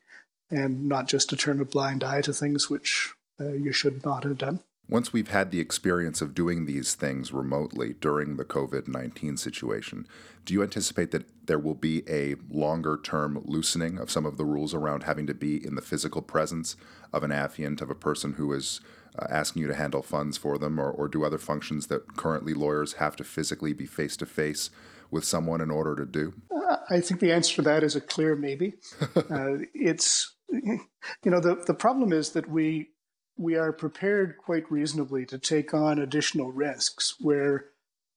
and 0.50 0.88
not 0.88 1.08
just 1.08 1.28
to 1.30 1.36
turn 1.36 1.60
a 1.60 1.64
blind 1.64 2.04
eye 2.04 2.20
to 2.20 2.32
things 2.32 2.70
which 2.70 3.12
uh, 3.40 3.52
you 3.52 3.72
should 3.72 4.04
not 4.04 4.24
have 4.24 4.38
done. 4.38 4.60
Once 4.88 5.12
we've 5.12 5.30
had 5.30 5.50
the 5.50 5.58
experience 5.58 6.20
of 6.20 6.34
doing 6.34 6.64
these 6.64 6.94
things 6.94 7.32
remotely 7.32 7.94
during 7.94 8.36
the 8.36 8.44
COVID 8.44 8.86
19 8.86 9.36
situation, 9.36 10.06
do 10.44 10.54
you 10.54 10.62
anticipate 10.62 11.10
that 11.10 11.26
there 11.46 11.58
will 11.58 11.74
be 11.74 12.04
a 12.08 12.36
longer 12.48 12.98
term 13.02 13.42
loosening 13.44 13.98
of 13.98 14.10
some 14.10 14.24
of 14.24 14.36
the 14.36 14.44
rules 14.44 14.74
around 14.74 15.02
having 15.02 15.26
to 15.26 15.34
be 15.34 15.64
in 15.64 15.74
the 15.74 15.82
physical 15.82 16.22
presence 16.22 16.76
of 17.12 17.24
an 17.24 17.32
affiant, 17.32 17.80
of 17.80 17.90
a 17.90 17.96
person 17.96 18.34
who 18.34 18.52
is 18.52 18.80
uh, 19.18 19.26
asking 19.30 19.62
you 19.62 19.68
to 19.68 19.74
handle 19.74 20.02
funds 20.02 20.36
for 20.36 20.58
them 20.58 20.78
or, 20.78 20.90
or 20.90 21.08
do 21.08 21.24
other 21.24 21.38
functions 21.38 21.86
that 21.86 22.16
currently 22.16 22.54
lawyers 22.54 22.94
have 22.94 23.16
to 23.16 23.24
physically 23.24 23.72
be 23.72 23.86
face 23.86 24.16
to 24.18 24.26
face 24.26 24.70
with 25.10 25.24
someone 25.24 25.60
in 25.60 25.70
order 25.70 25.94
to 25.96 26.04
do? 26.06 26.34
Uh, 26.50 26.76
I 26.90 27.00
think 27.00 27.20
the 27.20 27.32
answer 27.32 27.56
to 27.56 27.62
that 27.62 27.82
is 27.82 27.96
a 27.96 28.00
clear 28.00 28.36
maybe. 28.36 28.74
uh, 29.16 29.58
it's, 29.74 30.34
you 30.50 30.80
know, 31.24 31.40
the, 31.40 31.62
the 31.66 31.74
problem 31.74 32.12
is 32.12 32.30
that 32.30 32.48
we, 32.48 32.90
we 33.36 33.54
are 33.54 33.72
prepared 33.72 34.36
quite 34.38 34.70
reasonably 34.70 35.26
to 35.26 35.38
take 35.38 35.74
on 35.74 35.98
additional 35.98 36.50
risks 36.50 37.14
where 37.20 37.66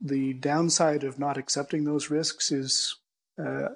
the 0.02 0.34
downside 0.34 1.04
of 1.04 1.20
not 1.20 1.38
accepting 1.38 1.84
those 1.84 2.10
risks 2.10 2.52
is 2.52 2.96
uh, 3.38 3.70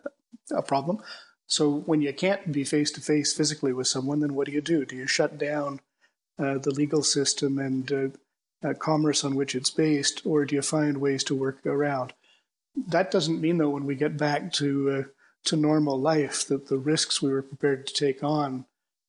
a 0.52 0.62
problem. 0.62 1.00
So 1.48 1.82
when 1.86 2.02
you 2.02 2.14
can't 2.14 2.52
be 2.52 2.64
face 2.64 2.92
to 2.92 3.02
face 3.02 3.34
physically 3.34 3.74
with 3.74 3.88
someone, 3.88 4.22
then 4.22 4.34
what 4.34 4.48
do 4.48 4.54
you 4.54 4.62
do? 4.62 4.86
Do 4.86 4.96
you 4.96 5.06
shut 5.06 5.38
down 5.38 5.82
the 6.38 6.72
legal 6.72 7.04
system 7.04 7.60
and 7.60 7.92
uh, 7.92 8.68
uh, 8.68 8.74
commerce 8.74 9.24
on 9.24 9.36
which 9.36 9.56
it's 9.56 9.70
based, 9.70 10.22
or 10.26 10.46
do 10.46 10.56
you 10.56 10.62
find 10.62 10.98
ways 10.98 11.24
to 11.26 11.36
work 11.36 11.66
around? 11.66 12.14
That 12.88 13.12
doesn't 13.12 13.42
mean, 13.42 13.58
though, 13.58 13.70
when 13.70 13.86
we 13.86 13.96
get 13.96 14.18
back 14.18 14.52
to 14.54 14.92
uh, 14.92 15.04
to 15.46 15.56
normal 15.56 16.00
life, 16.00 16.48
that 16.48 16.68
the 16.68 16.78
risks 16.78 17.22
we 17.22 17.32
were 17.32 17.42
prepared 17.42 17.86
to 17.88 17.94
take 17.94 18.24
on 18.24 18.66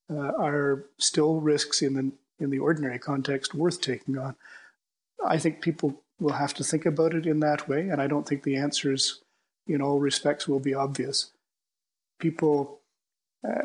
uh, 0.09 0.33
are 0.37 0.85
still 0.97 1.39
risks 1.39 1.81
in 1.81 1.93
the 1.93 2.11
in 2.39 2.49
the 2.49 2.59
ordinary 2.59 2.99
context 2.99 3.53
worth 3.53 3.81
taking 3.81 4.17
on. 4.17 4.35
I 5.25 5.37
think 5.37 5.61
people 5.61 6.01
will 6.19 6.33
have 6.33 6.53
to 6.55 6.63
think 6.63 6.85
about 6.85 7.13
it 7.13 7.25
in 7.25 7.39
that 7.39 7.67
way, 7.67 7.89
and 7.89 8.01
I 8.01 8.07
don't 8.07 8.27
think 8.27 8.43
the 8.43 8.57
answers, 8.57 9.21
in 9.67 9.81
all 9.81 9.99
respects, 9.99 10.47
will 10.47 10.59
be 10.59 10.73
obvious. 10.73 11.31
People 12.19 12.81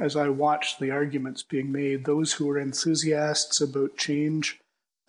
as 0.01 0.17
I 0.17 0.29
watched 0.29 0.81
the 0.81 0.91
arguments 0.91 1.43
being 1.43 1.73
made, 1.73 2.05
those 2.05 2.33
who 2.35 2.49
are 2.51 2.59
enthusiasts 2.59 3.61
about 3.61 3.97
change 3.97 4.61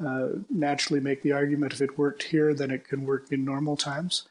uh, 0.06 0.30
naturally 0.50 1.00
make 1.00 1.22
the 1.22 1.32
argument 1.32 1.74
if 1.74 1.82
it 1.82 1.98
worked 1.98 2.24
here, 2.24 2.54
then 2.54 2.72
it 2.72 2.88
can 2.88 3.06
work 3.06 3.32
in 3.32 3.46
normal 3.46 3.78
times. 3.78 4.28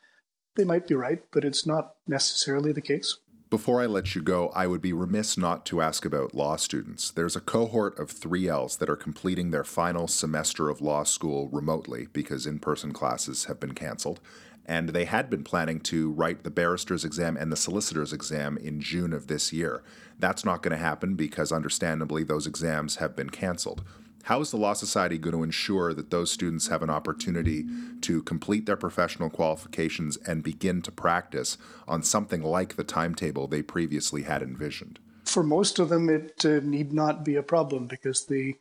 They 0.56 0.64
might 0.64 0.88
be 0.88 0.94
right, 0.94 1.23
but 1.32 1.44
it's 1.44 1.66
not 1.66 1.94
necessarily 2.06 2.73
the 2.73 2.80
case. 2.80 3.18
Before 3.50 3.80
I 3.80 3.87
let 3.87 4.14
you 4.14 4.23
go, 4.23 4.50
I 4.50 4.68
would 4.68 4.80
be 4.80 4.92
remiss 4.92 5.37
not 5.37 5.66
to 5.66 5.80
ask 5.80 6.04
about 6.04 6.35
law 6.35 6.54
students. 6.56 7.11
There's 7.11 7.35
a 7.35 7.40
cohort 7.40 7.99
of 7.99 8.12
3Ls 8.12 8.78
that 8.78 8.88
are 8.88 8.97
completing 8.97 9.50
their 9.50 9.64
final 9.64 10.06
semester 10.06 10.68
of 10.68 10.80
law 10.80 11.02
school 11.02 11.49
remotely 11.49 12.06
because 12.12 12.47
in 12.47 12.61
person 12.61 12.92
classes 12.92 13.47
have 13.47 13.59
been 13.59 13.75
canceled 13.75 14.20
and 14.66 14.90
they 14.90 15.04
had 15.04 15.30
been 15.30 15.44
planning 15.44 15.80
to 15.80 16.12
write 16.12 16.44
the 16.44 16.50
barrister's 16.50 17.04
exam 17.04 17.36
and 17.36 17.50
the 17.50 17.56
solicitor's 17.56 18.12
exam 18.12 18.56
in 18.58 18.80
June 18.80 19.12
of 19.12 19.26
this 19.26 19.52
year. 19.52 19.82
That's 20.18 20.44
not 20.44 20.62
going 20.62 20.76
to 20.76 20.82
happen 20.82 21.14
because, 21.14 21.50
understandably, 21.50 22.24
those 22.24 22.46
exams 22.46 22.96
have 22.96 23.16
been 23.16 23.30
canceled. 23.30 23.82
How 24.24 24.40
is 24.40 24.50
the 24.50 24.58
Law 24.58 24.74
Society 24.74 25.18
going 25.18 25.34
to 25.34 25.42
ensure 25.42 25.94
that 25.94 26.10
those 26.10 26.30
students 26.30 26.68
have 26.68 26.82
an 26.82 26.90
opportunity 26.90 27.64
to 28.02 28.22
complete 28.22 28.66
their 28.66 28.76
professional 28.76 29.30
qualifications 29.30 30.18
and 30.18 30.42
begin 30.42 30.82
to 30.82 30.92
practice 30.92 31.56
on 31.88 32.02
something 32.02 32.42
like 32.42 32.76
the 32.76 32.84
timetable 32.84 33.46
they 33.46 33.62
previously 33.62 34.22
had 34.22 34.42
envisioned? 34.42 34.98
For 35.24 35.42
most 35.42 35.78
of 35.78 35.88
them, 35.88 36.10
it 36.10 36.44
uh, 36.44 36.60
need 36.62 36.92
not 36.92 37.24
be 37.24 37.36
a 37.36 37.42
problem 37.42 37.86
because 37.86 38.26
the 38.26 38.56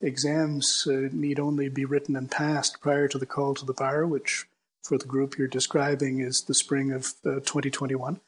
exams 0.00 0.86
uh, 0.86 1.08
need 1.12 1.40
only 1.40 1.68
be 1.68 1.84
written 1.84 2.14
and 2.14 2.30
passed 2.30 2.80
prior 2.80 3.08
to 3.08 3.18
the 3.18 3.26
call 3.26 3.54
to 3.54 3.66
the 3.66 3.74
bar, 3.74 4.06
which 4.06 4.46
for 4.82 4.98
the 4.98 5.06
group 5.06 5.36
you're 5.36 5.48
describing 5.48 6.20
is 6.20 6.42
the 6.42 6.54
spring 6.54 6.92
of 6.92 7.14
uh, 7.24 7.40
2021. 7.40 8.20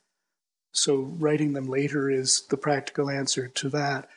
So 0.72 0.96
writing 1.18 1.52
them 1.52 1.66
later 1.66 2.10
is 2.10 2.46
the 2.48 2.56
practical 2.56 3.10
answer 3.10 3.48
to 3.48 3.68
that. 3.70 4.08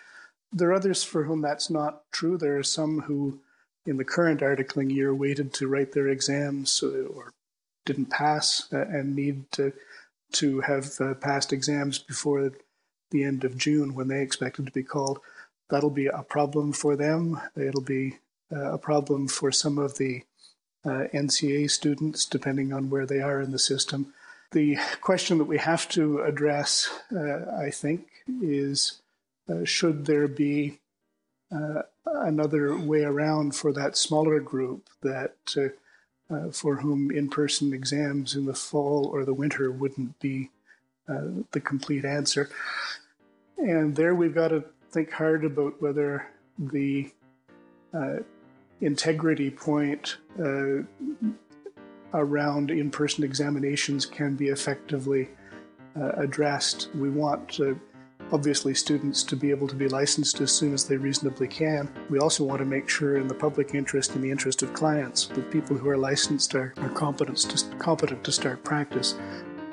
There 0.51 0.69
are 0.69 0.73
others 0.73 1.03
for 1.03 1.23
whom 1.23 1.41
that's 1.41 1.69
not 1.69 2.03
true. 2.11 2.37
There 2.37 2.57
are 2.57 2.63
some 2.63 3.01
who, 3.01 3.39
in 3.85 3.97
the 3.97 4.05
current 4.05 4.39
articling 4.39 4.93
year, 4.93 5.13
waited 5.13 5.53
to 5.55 5.67
write 5.67 5.91
their 5.91 6.07
exams 6.07 6.81
uh, 6.81 7.03
or 7.13 7.33
didn't 7.85 8.09
pass 8.09 8.67
uh, 8.73 8.85
and 8.87 9.15
need 9.15 9.51
to 9.53 9.73
to 10.31 10.59
have 10.61 10.91
uh, 10.99 11.13
passed 11.13 11.53
exams 11.53 11.99
before 11.99 12.51
the 13.11 13.23
end 13.23 13.43
of 13.43 13.57
June 13.57 13.93
when 13.93 14.07
they 14.07 14.21
expected 14.21 14.65
to 14.65 14.71
be 14.71 14.83
called. 14.83 15.19
That'll 15.69 15.89
be 15.89 16.07
a 16.07 16.23
problem 16.23 16.73
for 16.73 16.95
them. 16.95 17.39
It'll 17.55 17.81
be 17.81 18.17
uh, 18.51 18.73
a 18.73 18.77
problem 18.77 19.27
for 19.27 19.51
some 19.51 19.77
of 19.77 19.97
the 19.97 20.23
uh, 20.85 21.07
NCA 21.13 21.69
students, 21.69 22.25
depending 22.25 22.71
on 22.71 22.89
where 22.89 23.05
they 23.05 23.21
are 23.21 23.41
in 23.41 23.51
the 23.51 23.59
system. 23.59 24.13
The 24.51 24.77
question 25.01 25.37
that 25.39 25.45
we 25.45 25.57
have 25.57 25.89
to 25.89 26.21
address, 26.21 26.89
uh, 27.15 27.45
I 27.59 27.69
think, 27.71 28.07
is 28.41 29.01
uh, 29.49 29.63
should 29.63 30.05
there 30.05 30.27
be 30.27 30.79
uh, 31.55 31.81
another 32.05 32.77
way 32.77 33.03
around 33.03 33.55
for 33.55 33.71
that 33.73 33.97
smaller 33.97 34.39
group 34.39 34.89
that 35.01 35.35
uh, 35.57 36.33
uh, 36.33 36.49
for 36.51 36.77
whom 36.77 37.11
in-person 37.11 37.71
exams 37.73 38.35
in 38.35 38.45
the 38.45 38.53
fall 38.53 39.07
or 39.07 39.25
the 39.25 39.33
winter 39.33 39.71
wouldn't 39.71 40.19
be 40.19 40.49
the 41.51 41.59
complete 41.59 42.03
answer. 42.03 42.49
And 43.59 43.95
there 43.95 44.15
we've 44.15 44.33
got 44.33 44.47
to 44.47 44.63
think 44.89 45.11
hard 45.11 45.45
about 45.45 45.79
whether 45.79 46.27
the 46.57 47.11
integrity 48.81 49.49
point 49.49 50.17
uh, 50.39 50.83
around 52.13 52.71
in 52.71 52.89
person 52.89 53.23
examinations 53.23 54.05
can 54.05 54.35
be 54.35 54.47
effectively 54.47 55.29
uh, 55.99 56.11
addressed. 56.17 56.89
We 56.95 57.09
want 57.09 57.59
uh, 57.59 57.73
obviously 58.31 58.73
students 58.73 59.23
to 59.23 59.35
be 59.35 59.51
able 59.51 59.67
to 59.67 59.75
be 59.75 59.87
licensed 59.87 60.41
as 60.41 60.51
soon 60.51 60.73
as 60.73 60.85
they 60.85 60.97
reasonably 60.97 61.47
can. 61.47 61.89
We 62.09 62.19
also 62.19 62.43
want 62.43 62.59
to 62.59 62.65
make 62.65 62.89
sure, 62.89 63.17
in 63.17 63.27
the 63.27 63.33
public 63.35 63.75
interest, 63.75 64.15
in 64.15 64.21
the 64.21 64.31
interest 64.31 64.63
of 64.63 64.73
clients, 64.73 65.27
that 65.27 65.51
people 65.51 65.77
who 65.77 65.89
are 65.89 65.97
licensed 65.97 66.55
are, 66.55 66.73
are 66.77 66.89
competent, 66.89 67.37
to, 67.37 67.75
competent 67.77 68.23
to 68.23 68.31
start 68.31 68.63
practice. 68.63 69.15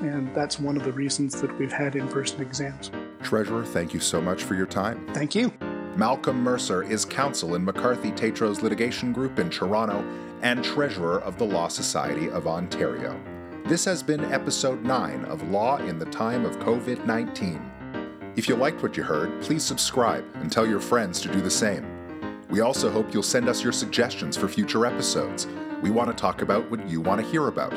And 0.01 0.35
that's 0.35 0.59
one 0.59 0.77
of 0.77 0.85
the 0.85 0.93
reasons 0.93 1.41
that 1.41 1.57
we've 1.59 1.73
had 1.73 1.95
in 1.97 2.09
person 2.09 2.41
exams. 2.41 2.91
Treasurer, 3.23 3.65
thank 3.65 3.95
you 3.95 4.01
so 4.01 4.21
much 4.21 4.43
for 4.43 4.55
your 4.55 4.67
time. 4.67 5.07
Thank 5.15 5.35
you. 5.35 5.53
Malcolm 5.97 6.43
Mercer 6.43 6.83
is 6.83 7.05
counsel 7.05 7.55
in 7.55 7.63
McCarthy 7.63 8.13
Tétrault's 8.13 8.63
litigation 8.63 9.13
group 9.13 9.39
in 9.39 9.51
Toronto 9.51 10.03
and 10.41 10.65
treasurer 10.65 11.21
of 11.21 11.37
the 11.37 11.45
Law 11.45 11.69
Society 11.69 12.31
of 12.31 12.47
Ontario. 12.47 13.21
This 13.67 13.85
has 13.85 14.03
been 14.03 14.25
episode 14.33 14.83
9 14.83 15.27
of 15.27 15.51
Law 15.51 15.77
in 15.77 15.99
the 15.99 16.07
Time 16.07 16.47
of 16.47 16.59
COVID 16.61 17.05
19. 17.05 17.71
If 18.37 18.49
you 18.49 18.57
liked 18.57 18.83
what 18.83 18.97
you 18.97 19.03
heard, 19.03 19.43
please 19.43 19.63
subscribe 19.63 20.25
and 20.37 20.51
tell 20.51 20.67
your 20.67 20.81
friends 20.81 21.21
to 21.21 21.29
do 21.31 21.43
the 21.43 21.51
same. 21.51 21.87
We 22.49 22.61
also 22.61 22.91
hope 22.91 23.13
you'll 23.13 23.23
send 23.23 23.51
us 23.51 23.63
your 23.63 23.73
suggestions 23.73 24.35
for 24.35 24.49
future 24.49 24.87
episodes. 24.87 25.47
We 25.83 25.91
want 25.91 26.09
to 26.09 26.17
talk 26.17 26.41
about 26.41 26.71
what 26.71 26.89
you 26.89 27.03
want 27.03 27.21
to 27.21 27.31
hear 27.31 27.49
about. 27.49 27.75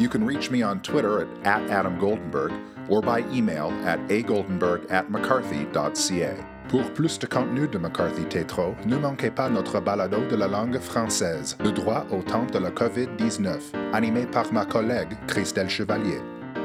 You 0.00 0.08
can 0.08 0.26
reach 0.26 0.50
me 0.50 0.62
on 0.62 0.82
Twitter 0.82 1.22
at, 1.22 1.46
at 1.46 1.70
Adam 1.70 1.96
Goldenberg 2.00 2.60
or 2.88 3.00
by 3.00 3.20
email 3.30 3.70
at 3.86 4.00
agoldenberg 4.08 4.90
at 4.90 5.10
mccarthy.ca. 5.12 6.51
Pour 6.68 6.90
plus 6.94 7.18
de 7.18 7.26
contenu 7.26 7.68
de 7.68 7.78
McCarthy 7.78 8.24
Tétro, 8.24 8.74
ne 8.86 8.96
manquez 8.96 9.30
pas 9.30 9.48
notre 9.50 9.80
balado 9.80 10.18
de 10.30 10.36
la 10.36 10.48
langue 10.48 10.78
française, 10.78 11.56
Le 11.62 11.70
droit 11.70 12.06
au 12.10 12.22
temps 12.22 12.46
de 12.46 12.58
la 12.58 12.70
COVID-19, 12.70 13.58
animé 13.92 14.26
par 14.26 14.52
ma 14.52 14.64
collègue 14.64 15.16
Christelle 15.26 15.68
Chevalier. 15.68 16.20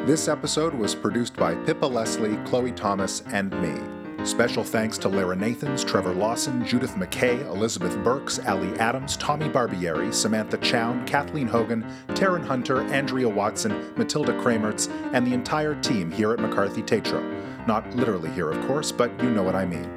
This 0.05 0.29
episode 0.29 0.73
was 0.73 0.95
produced 0.95 1.35
by 1.35 1.55
Pippa 1.65 1.85
Leslie, 1.85 2.37
Chloe 2.45 2.71
Thomas, 2.71 3.23
and 3.33 3.49
me. 3.61 3.96
Special 4.23 4.63
thanks 4.63 4.97
to 4.97 5.09
Lara 5.09 5.35
Nathans, 5.35 5.83
Trevor 5.83 6.13
Lawson, 6.13 6.65
Judith 6.65 6.95
McKay, 6.95 7.39
Elizabeth 7.45 7.95
Burks, 8.03 8.39
Ali 8.45 8.73
Adams, 8.79 9.15
Tommy 9.17 9.47
Barbieri, 9.47 10.11
Samantha 10.13 10.57
Chown, 10.57 11.05
Kathleen 11.05 11.47
Hogan, 11.47 11.85
Taryn 12.09 12.45
Hunter, 12.45 12.81
Andrea 12.81 13.29
Watson, 13.29 13.93
Matilda 13.95 14.33
Kramertz, 14.33 14.89
and 15.13 15.25
the 15.25 15.33
entire 15.33 15.75
team 15.81 16.11
here 16.11 16.33
at 16.33 16.39
McCarthy 16.39 16.83
Tétrault. 16.83 17.67
Not 17.67 17.89
literally 17.95 18.29
here, 18.31 18.49
of 18.49 18.67
course, 18.67 18.91
but 18.91 19.11
you 19.23 19.29
know 19.29 19.43
what 19.43 19.55
I 19.55 19.65
mean. 19.65 19.89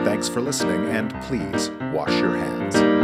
Thanks 0.09 0.27
for 0.27 0.41
listening, 0.41 0.87
and 0.87 1.15
please 1.25 1.69
wash 1.93 2.19
your 2.19 2.35
hands. 2.35 2.98